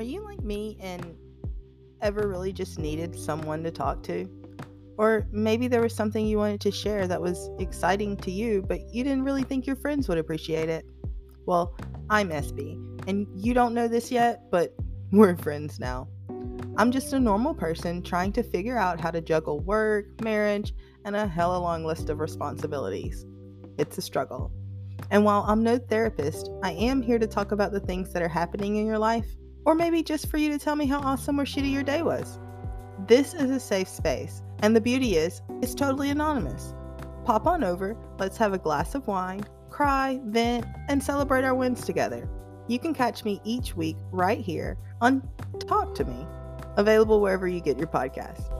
[0.00, 1.16] me and
[2.02, 4.28] ever really just needed someone to talk to.
[4.96, 8.80] Or maybe there was something you wanted to share that was exciting to you, but
[8.92, 10.84] you didn't really think your friends would appreciate it.
[11.46, 11.76] Well,
[12.10, 14.74] I'm SB, and you don't know this yet, but
[15.12, 16.08] we're friends now.
[16.76, 20.74] I'm just a normal person trying to figure out how to juggle work, marriage,
[21.04, 23.26] and a hella long list of responsibilities.
[23.78, 24.52] It's a struggle.
[25.10, 28.28] And while I'm no therapist, I am here to talk about the things that are
[28.28, 29.26] happening in your life,
[29.64, 32.38] or maybe just for you to tell me how awesome or shitty your day was.
[33.06, 36.74] This is a safe space, and the beauty is, it's totally anonymous.
[37.24, 41.84] Pop on over, let's have a glass of wine, cry, vent, and celebrate our wins
[41.84, 42.28] together.
[42.68, 45.28] You can catch me each week right here on
[45.60, 46.26] Talk to Me,
[46.76, 48.59] available wherever you get your podcast.